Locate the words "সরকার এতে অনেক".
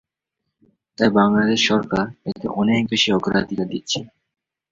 1.67-2.81